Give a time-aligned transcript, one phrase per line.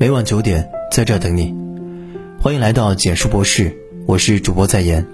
[0.00, 1.52] 每晚九点在这等你。
[2.40, 3.76] 欢迎来到简述博士，
[4.06, 5.04] 我是主播在言。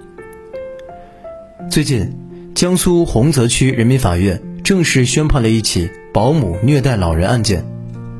[1.71, 2.14] 最近，
[2.54, 7.64] 江苏洪泽区人民法院正式宣判了一起保姆虐待老人案件，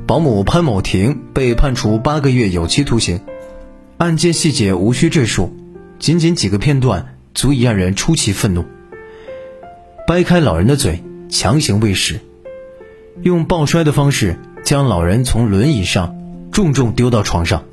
[0.06, 3.21] 保姆潘某婷被判处八个月有期徒刑。
[3.99, 5.54] 案件细节无需赘述，
[5.99, 8.65] 仅仅几个片段足以让人出奇愤怒。
[10.06, 12.21] 掰开老人的嘴，强行喂食，
[13.21, 16.16] 用抱摔的方式将老人从轮椅上
[16.55, 17.65] 重重丢到床上，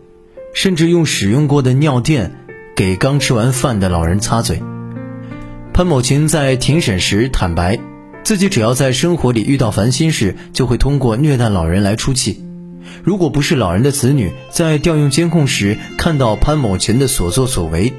[0.55, 2.31] 甚至用使用过的尿垫
[2.75, 4.63] 给刚吃完饭的老人擦嘴。
[5.71, 7.77] 潘某琴在庭审时坦白，
[8.23, 12.43] 自己只要在生活里遇到烦心事，就会通过虐待老人来出气。
[13.03, 17.93] 如果不是老人的子女在调用监控时看到潘某琴的所作所为，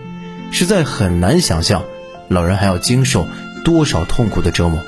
[0.51, 1.85] 实在很难想象
[2.27, 3.25] 老人还要经受。
[3.65, 4.81] 多少痛苦的折磨！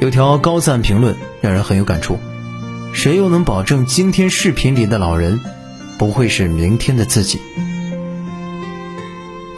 [0.00, 2.18] 有条高赞评论让人很有感触：
[2.94, 5.40] 谁又能保证今天视频里的老人
[5.98, 7.40] 不会是明天的自己？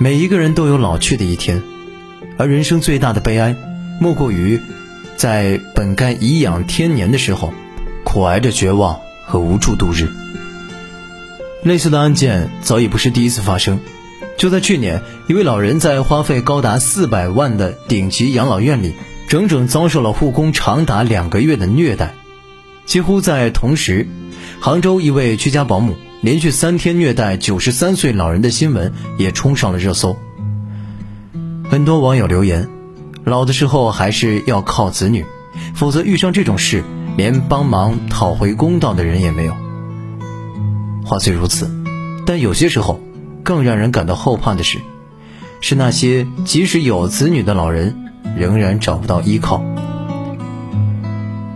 [0.00, 1.62] 每一个人都有老去的一天，
[2.38, 3.54] 而人生最大的悲哀，
[4.00, 4.60] 莫过于
[5.16, 7.52] 在本该颐养天年的时候，
[8.04, 10.08] 苦挨着绝望和无助度日。
[11.62, 13.78] 类似的案件早已不是第一次发生。
[14.38, 18.94] 就在去年，一位老人在花费高达四百万的顶级养老院里，
[19.28, 22.14] 整整遭受了护工长达两个月的虐待。
[22.86, 24.06] 几乎在同时，
[24.60, 30.16] 杭州一位居家保姆连续三天虐待九十三岁老人的新闻也冲上了热搜。
[31.68, 32.68] 很多网友留言
[33.24, 35.24] ：“老的时候还是要靠子女，
[35.74, 36.84] 否则遇上这种事，
[37.16, 39.54] 连帮忙讨回公道的人也没有。”
[41.04, 41.70] 话虽如此，
[42.24, 43.00] 但有些时候。
[43.42, 44.80] 更让人感到后怕的是，
[45.60, 47.96] 是那些即使有子女的老人，
[48.36, 49.62] 仍然找不到依靠。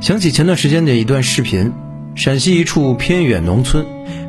[0.00, 1.74] 想起前段时间的一段视频，
[2.14, 3.84] 陕西一处偏远农村，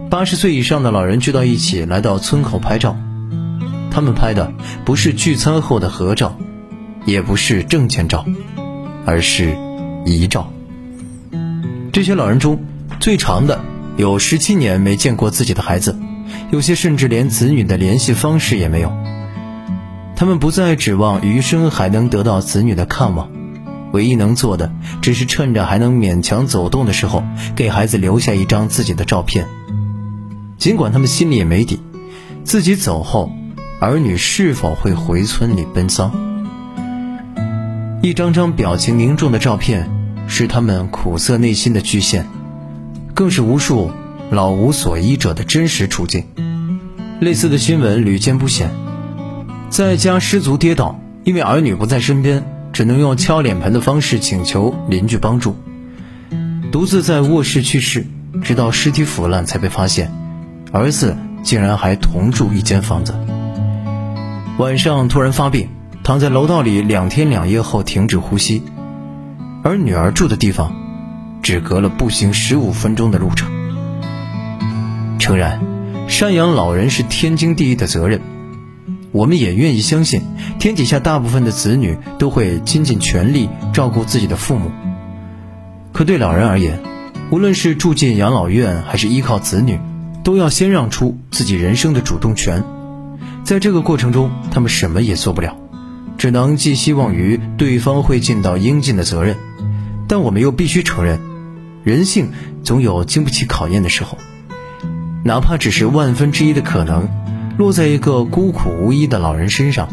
[0.10, 2.98] 八十岁以上的老人聚到一起，来到村口拍照。
[3.90, 4.52] 他们拍的
[4.84, 6.38] 不是聚餐后的合照，
[7.06, 8.26] 也不是证件照，
[9.06, 9.58] 而是
[10.06, 10.52] 遗照。
[11.94, 12.62] 这些老人中，
[13.00, 13.62] 最长的
[13.96, 15.98] 有十七年没见过自己的孩子。
[16.52, 18.92] 有些甚至连子女的联系方式也没有。
[20.18, 23.32] 他们不再指望余生还能得到子女的看望，
[23.94, 24.72] 唯一能做的
[25.02, 27.24] 只是趁着还能勉强走动的时候，
[27.56, 29.48] 给孩子留下一张自己的照片。
[30.58, 31.80] 尽管他们心里也没底，
[32.44, 33.32] 自己走后，
[33.80, 36.12] 儿女是否会回村里奔丧？
[38.02, 39.90] 一张张表情凝重的照片，
[40.28, 42.28] 是他们苦涩内心的巨献，
[43.14, 43.92] 更是无数。
[44.32, 46.24] 老无所依者的真实处境，
[47.20, 48.72] 类似的新闻屡见不鲜。
[49.70, 52.42] 在家失足跌倒，因为儿女不在身边，
[52.74, 55.56] 只能用敲脸盆的方式请求邻居帮助。
[56.72, 58.06] 独自在卧室去世，
[58.42, 60.12] 直到尸体腐烂才被发现，
[60.72, 63.14] 儿子竟然还同住一间房子。
[64.58, 65.68] 晚上突然发病，
[66.04, 68.64] 躺在楼道里两天两夜后停止呼吸，
[69.64, 70.74] 而女儿住的地方，
[71.42, 73.50] 只隔了步行十五分钟的路程。
[75.20, 75.60] 诚然，
[76.08, 78.22] 赡养老人是天经地义的责任，
[79.12, 80.22] 我们也愿意相信，
[80.60, 84.72] 天底下大部分的子女都会倾尽全力照顾自己的父母。
[85.92, 86.80] 可对老人而言，
[87.30, 89.80] 无论是住进养老院还是依靠子女，
[90.24, 92.64] 都要先让出自己人生的主动权。
[93.44, 95.58] 在这个过程中，他们什么也做不了，
[96.18, 99.36] 只能寄希望于对方会尽到应尽的责任。
[100.08, 101.20] 但我们又必须承认，
[101.84, 102.32] 人性
[102.64, 104.18] 总有经不起考验的时候。
[105.24, 107.08] 哪怕只是万分之一的可能，
[107.58, 109.88] 落在一个孤苦无依的老人身上，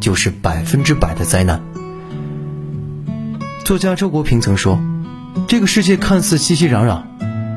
[0.00, 1.62] 就是百分之百的灾难。
[3.64, 4.80] 作家周国平曾说
[5.46, 7.02] ：“这个世界看似熙熙攘攘，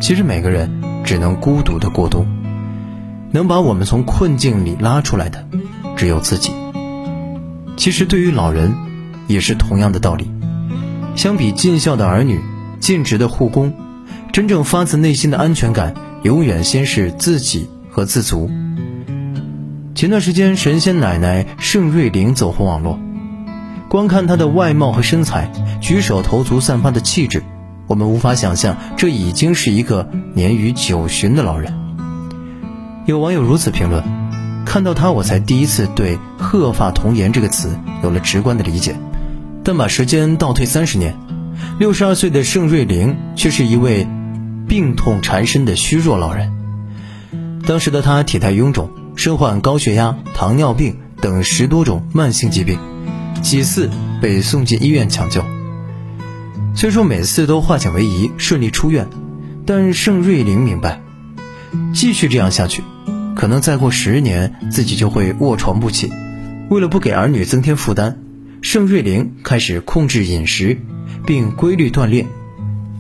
[0.02, 2.26] 其实每个人只能孤独的过冬。
[3.32, 5.48] 能把我们从困境里拉出来的，
[5.96, 6.52] 只有自己。”
[7.76, 8.74] 其实对于老人，
[9.28, 10.30] 也是同样的道理。
[11.16, 12.40] 相比尽孝的儿女、
[12.80, 13.74] 尽职的护工，
[14.32, 15.94] 真正发自内心的安全感。
[16.24, 18.50] 永远先是自己和自足。
[19.95, 23.00] 前段时间，神仙奶奶盛瑞玲走红网络，
[23.88, 25.50] 光看她的外貌和身材，
[25.80, 27.42] 举手投足散发的气质，
[27.88, 31.74] 我们无法想象这已经是一个年逾九旬的老人。
[33.06, 34.03] 有网友如此评论：
[34.65, 38.98] 看到她，我才第一次对“鹤发童颜”这个词有了直观的理解。
[39.63, 41.15] 但把时间倒退三十年，
[41.80, 44.06] 六十二岁的盛瑞玲却是一位。
[44.68, 46.51] 病痛缠身的虚弱老人，
[47.68, 52.77] 当时的她体态臃肿，身患高血压、糖尿病等十多种慢性疾病，
[53.41, 53.89] 几次
[54.21, 55.44] 被送进医院抢救。
[56.75, 59.07] 虽说每次都化险为夷，顺利出院，
[59.65, 61.01] 但盛瑞玲明白，
[61.94, 62.83] 继续这样下去，
[63.35, 66.12] 可能再过十年自己就会卧床不起。
[66.69, 68.17] 为了不给儿女增添负担，
[68.62, 70.77] 盛瑞玲开始控制饮食，
[71.25, 72.27] 并规律锻炼。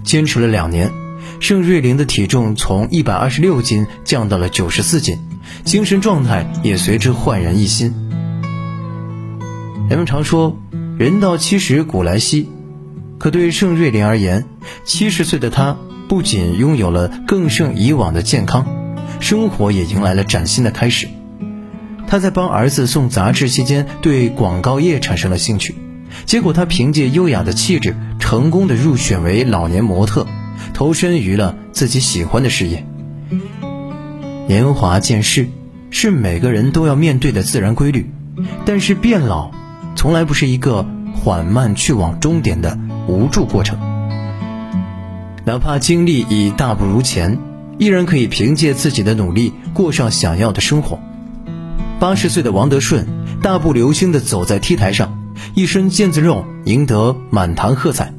[0.03, 0.91] 坚持了两年，
[1.39, 5.17] 盛瑞玲的体重从一百二十六斤降到了九十四斤，
[5.63, 7.93] 精神状态也随之焕然一新。
[9.87, 10.57] 人们常说
[10.97, 12.49] “人到七十古来稀”，
[13.17, 14.45] 可对盛瑞玲而言，
[14.83, 18.65] 七十岁的她不仅拥有了更胜以往的健康，
[19.19, 21.07] 生活也迎来了崭新的开始。
[22.07, 25.75] 她在帮儿子送杂志期间，对广告业产生了兴趣。
[26.25, 30.25] 结果，她凭借优雅的气质，成功的入选为老年模特，
[30.73, 32.87] 投身于了自己喜欢的事业。
[34.47, 35.49] 年华渐逝，
[35.89, 38.11] 是每个人都要面对的自然规律。
[38.65, 39.51] 但是变老，
[39.95, 42.77] 从来不是一个缓慢去往终点的
[43.07, 43.79] 无助过程。
[45.45, 47.39] 哪怕精力已大不如前，
[47.79, 50.99] 依然可以凭借自己的努力过上想要的生活。
[51.99, 53.07] 八十岁的王德顺，
[53.41, 55.21] 大步流星地走在 T 台上。
[55.53, 58.13] 一身腱子肉，赢得满堂喝彩。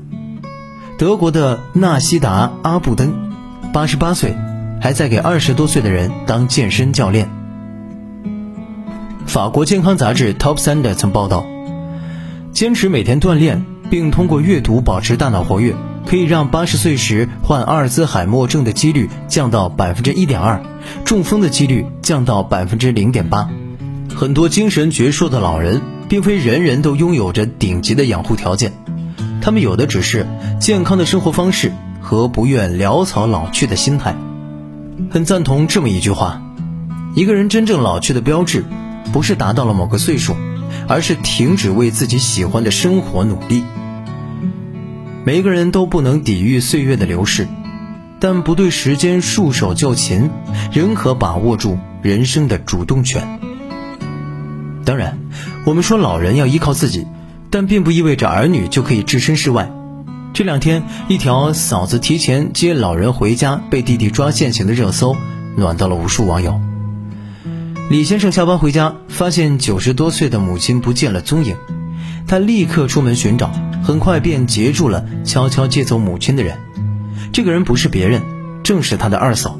[0.98, 3.32] 德国的纳西达·阿布登，
[3.72, 4.34] 八十八岁，
[4.80, 7.28] 还在给二十多岁的人当健身教练。
[9.26, 11.46] 法国健康杂志 Top Standard 曾报道，
[12.52, 15.74] 坚持每天锻炼，并通过阅读保持大脑活跃，
[16.06, 20.62] 可以让八十岁时患阿尔兹海默症的几率降到百分之一点二，
[21.04, 23.48] 中风的几率降到百分之零点八。
[24.14, 25.80] 很多精神矍铄的老人。
[26.08, 28.70] 并非人人都拥有着顶级的养护条件，
[29.42, 30.24] 他们有的只是
[30.60, 34.14] 健康的生活方式和不愿潦草老去的心态。
[35.10, 36.42] 很赞同这么一句话：
[37.14, 38.64] 一个人真正老去的标志，
[39.12, 40.36] 不是达到了某个岁数，
[40.88, 43.64] 而是停止为自己喜欢的生活努力。
[45.24, 47.46] 每一个人都不能抵御岁月的流逝，
[48.20, 50.30] 但不对时间束手就擒，
[50.72, 53.38] 仍可把握住人生的主动权。
[54.84, 55.18] 当然，
[55.64, 57.06] 我们说老人要依靠自己，
[57.50, 59.70] 但并不意味着儿女就可以置身事外。
[60.36, 65.16] 这两天，一条嫂子提前接老人回家被弟弟抓现行的热搜，
[65.56, 66.60] 暖到了无数网友。
[67.88, 71.56] 李先生下班回家，发现九十多岁的母亲不见了踪影，
[72.26, 73.50] 他立刻出门寻找，
[73.82, 76.58] 很快便截住了悄悄接走母亲的人。
[77.32, 78.20] 这个人不是别人，
[78.62, 79.58] 正是他的二嫂。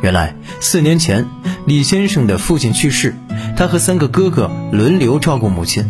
[0.00, 1.26] 原来四年前，
[1.66, 3.14] 李先生的父亲去世。
[3.54, 5.84] 他和三个哥哥轮流照顾母亲，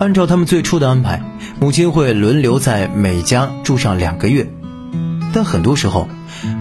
[0.00, 1.22] 按照他们最初的安排，
[1.60, 4.50] 母亲会轮流在每家住上两个月。
[5.32, 6.08] 但很多时候，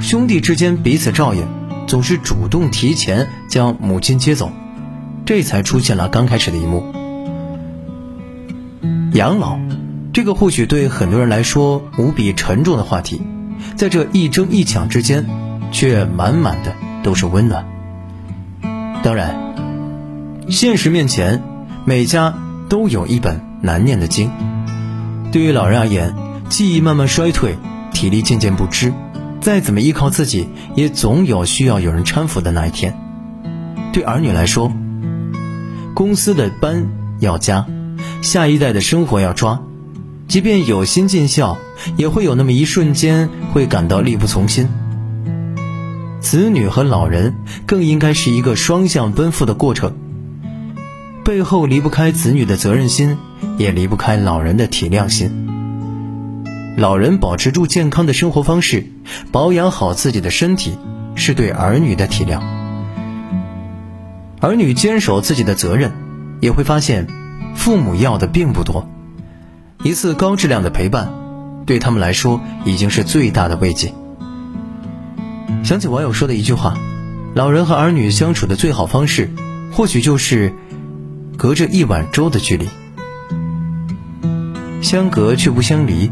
[0.02, 1.48] 兄弟之间彼此照应，
[1.88, 4.52] 总是主动提前将母亲接走，
[5.26, 6.94] 这才出现了刚开始的一幕。
[9.14, 9.58] 养老，
[10.12, 13.22] 这个或许对很多人来说无比沉重的话题，
[13.78, 15.26] 在这一争一抢之间，
[15.72, 17.66] 却满满的都是温暖。
[19.02, 19.48] 当然。
[20.50, 21.44] 现实面前，
[21.86, 22.34] 每家
[22.70, 24.32] 都有一本难念的经。
[25.32, 26.16] 对于老人而言，
[26.50, 27.56] 记忆慢慢衰退，
[27.94, 28.92] 体力渐渐不支，
[29.42, 32.98] 再怎么依靠自己，也总有需要有人搀扶的那一天。
[33.94, 34.72] 对儿女来说，
[35.94, 36.88] 公司的班
[37.20, 37.66] 要加，
[38.22, 39.62] 下一代的生活要抓，
[40.28, 41.58] 即便有心尽孝，
[41.96, 44.68] 也会有那么一瞬间会感到力不从心。
[46.20, 49.96] 子女和老人更应该是一个双向奔赴的过程。
[51.24, 53.18] 背后离不开子女的责任心，
[53.58, 55.48] 也离不开老人的体谅心。
[56.78, 58.86] 老人保持住健康的生活方式，
[59.32, 60.78] 保养好自己的身体，
[61.16, 62.42] 是对儿女的体谅。
[64.40, 65.92] 儿女坚守自己的责任，
[66.40, 67.08] 也会发现，
[67.56, 68.90] 父母要的并不多。
[69.84, 71.12] 一次高质量的陪伴，
[71.66, 73.94] 对他们来说已经是最大的慰藉。
[75.64, 76.78] 想起网友说的一句话：
[77.36, 79.32] 老人和儿女相处的最好方式，
[79.72, 80.54] 或许就是。
[81.38, 82.68] 隔着一碗粥的距离，
[84.82, 86.12] 相隔却不相离，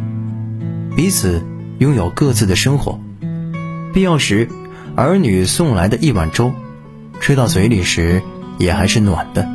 [0.95, 1.43] 彼此
[1.79, 2.99] 拥有各自的生活。
[3.93, 4.49] 必要时，
[4.95, 6.53] 儿女送来的一碗粥，
[7.19, 8.21] 吃到嘴里时
[8.57, 9.47] 也还是暖的。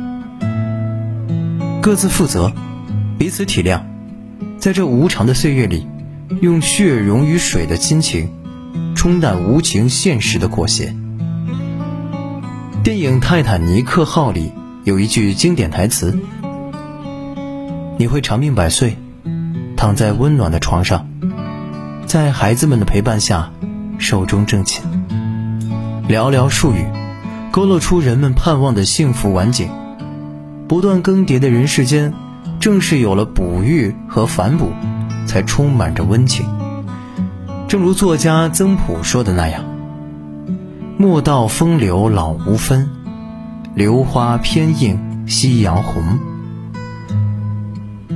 [1.81, 2.51] 各自负责，
[3.17, 3.81] 彼此体谅，
[4.57, 5.87] 在这无常的岁月里，
[6.41, 8.29] 用血溶于水的亲情，
[8.95, 10.95] 冲淡无情现实的裹挟。
[12.83, 14.51] 电影《泰坦尼克号》里。
[14.85, 16.19] 有一句经典台词
[17.97, 18.97] ：“你会长命百岁，
[19.83, 21.09] 躺在温暖的床上，
[22.05, 23.51] 在孩子们的陪伴下，
[23.97, 24.81] 寿终正寝。”
[26.07, 26.85] 寥寥数语，
[27.51, 29.67] 勾勒出人们盼望的幸福晚景。
[30.69, 32.13] 不断更迭的人世间，
[32.61, 34.71] 正是有了哺育和反哺，
[35.27, 36.45] 才充满着温情。
[37.67, 39.65] 正如作家曾朴说的那样
[40.97, 42.89] ：“莫道风流老无分，
[43.75, 46.19] 榴花偏映夕阳红。”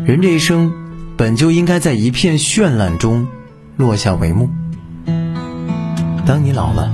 [0.08, 0.72] 人这一生，
[1.18, 3.28] 本就应该在一片绚烂中
[3.76, 4.50] 落下帷幕。
[6.28, 6.92] 当你老了，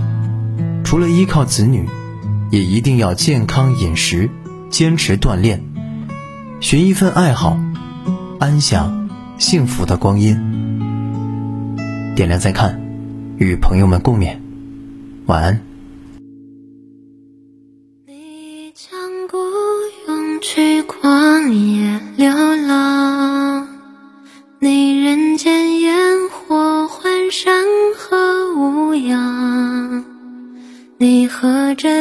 [0.86, 1.90] 除了依靠子女，
[2.50, 4.30] 也一定要健康饮食，
[4.70, 5.62] 坚持锻炼，
[6.62, 7.60] 寻一份爱好，
[8.40, 10.38] 安享幸福的光阴。
[12.16, 12.80] 点亮再看，
[13.38, 14.38] 与朋友们共勉。
[15.26, 15.62] 晚安。
[18.08, 19.38] 你将孤
[20.08, 21.83] 勇去旷野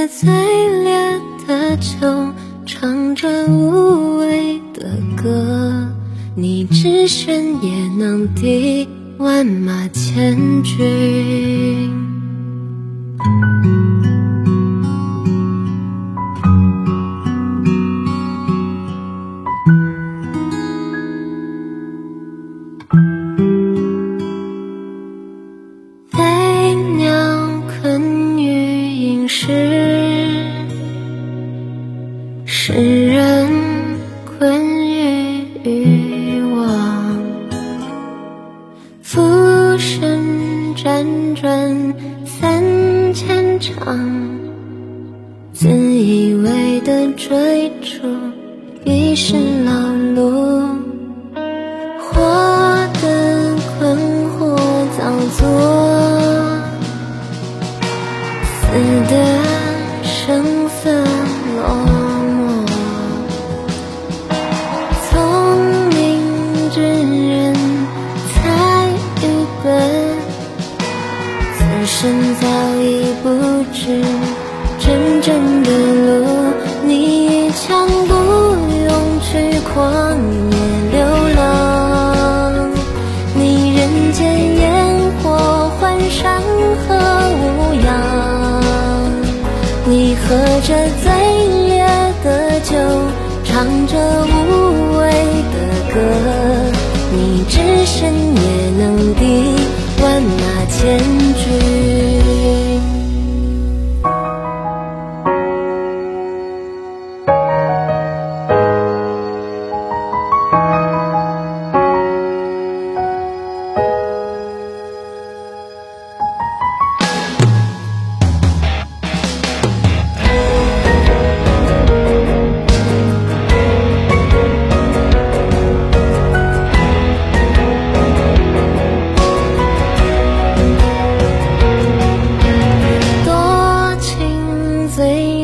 [0.06, 0.30] 最
[0.82, 2.32] 烈的酒，
[2.66, 5.88] 唱着无味的歌，
[6.34, 8.88] 你只身也能抵。
[9.18, 11.92] 万马千军，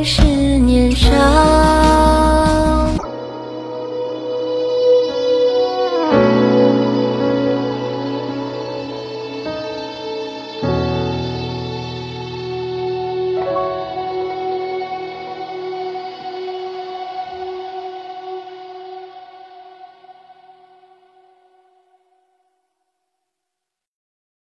[0.05, 0.23] 是
[0.59, 1.58] 年少